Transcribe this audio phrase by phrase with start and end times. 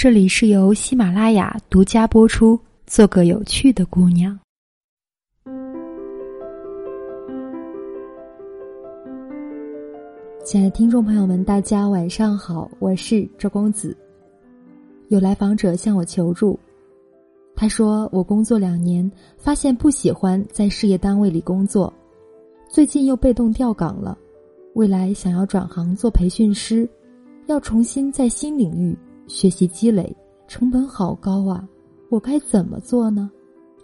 [0.00, 2.56] 这里是由喜马拉雅独家播出。
[2.86, 4.38] 做个有趣的姑娘。
[10.44, 13.96] 亲爱的听众朋友们，大家晚上好，我是周公子。
[15.08, 16.56] 有来访者向我求助，
[17.56, 21.92] 他说：“我工作两年，发现不喜欢在事业单位里工作，
[22.68, 24.16] 最近又被动调岗了，
[24.74, 26.88] 未来想要转行做培训师，
[27.46, 28.96] 要重新在新领域
[29.28, 30.16] 学习积累，
[30.48, 31.68] 成本好高啊。”
[32.10, 33.30] 我该怎么做呢？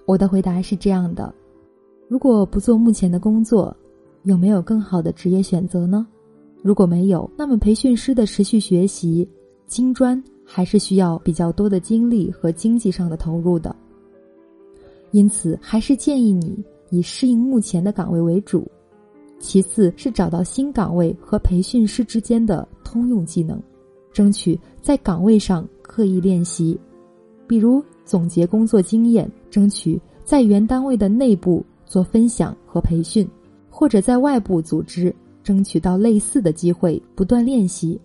[0.06, 1.32] 我的回答是这样的：
[2.08, 3.76] 如果不做目前的工作，
[4.22, 6.06] 有没有更好的职业选择呢？
[6.62, 9.28] 如果没有，那么培训师的持续学习、
[9.66, 13.76] 精专还是需要比较多的精力和经济上的投入的。
[15.10, 18.66] 因此，还是建议你以适应目前的岗位为主，
[19.38, 23.62] 其次是找到新岗位和培训师之间的通用技能，
[24.14, 26.80] 争取在岗位上刻意练习，
[27.46, 27.84] 比如。
[28.06, 33.26] 总结工作经验，争取在原单位的内部做分享和培训，
[33.70, 35.10] 或者在外部组织
[35.42, 37.98] 争取到类似的机会，不断练习。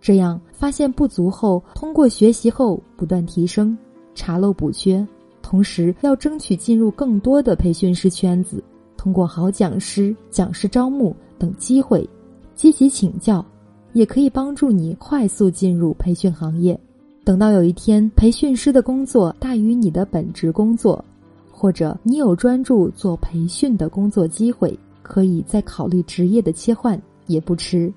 [0.00, 3.76] 这样发现不足后，通过学习后不断提升，
[4.14, 5.06] 查漏补缺。
[5.42, 8.64] 同时要争取进入更多的培训师圈子，
[8.96, 12.08] 通过好讲师、讲师招募等机会，
[12.54, 13.44] 积极请教，
[13.92, 16.78] 也可以帮助你快速进入培训行业。
[17.24, 21.04] 等到有一天，培训师的工作大于你的本职工作，
[21.50, 27.92] 或者你有专注做培训的工作机会，可以再考虑职业的切换也不迟。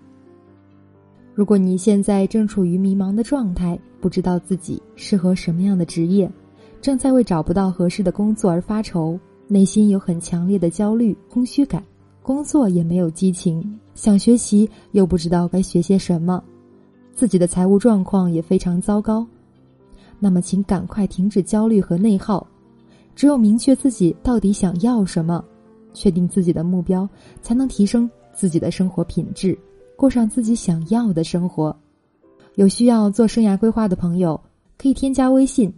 [1.33, 6.31] 如果你现在正处于迷茫的状态，不知道自己适合什么样的职业，
[6.79, 11.83] 正在为找不到合适的工作而发愁，内心有很强烈的焦虑、空虚感，
[12.25, 16.43] 工作也没有激情，想学习又不知道该学些什么。
[17.13, 19.23] 自己的财务状况也非常糟糕，
[20.19, 22.45] 那么请赶快停止焦虑和内耗。
[23.15, 25.45] 只有明确自己到底想要什么，
[25.93, 27.07] 确定自己的目标，
[27.43, 29.55] 才能提升自己的生活品质，
[29.95, 31.77] 过上自己想要的生活。
[32.55, 34.41] 有需要做生涯规划的朋友，
[34.79, 35.71] 可以添加微信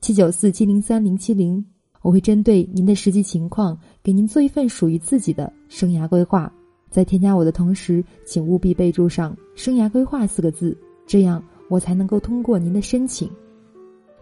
[0.00, 1.64] 七九四七零三零七零，
[2.02, 6.52] 我会针对您的实际情况，给您做一份属于自己的生涯规划。
[6.90, 10.76] 在添加我的同时，请务必备注上“生涯规划”四个字，
[11.06, 13.30] 这样我才能够通过您的申请。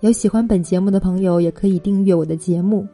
[0.01, 2.87] 有喜欢本节目的朋友，也可以订阅我的节目，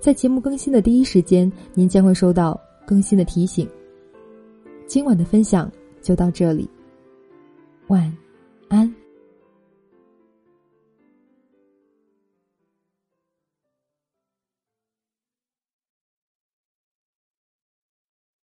[0.00, 3.68] 在节目更新的第一时间，您将会收到更新的提醒。
[4.86, 5.70] 今晚的分享
[6.02, 6.68] 就到这里，
[7.86, 8.29] 晚安。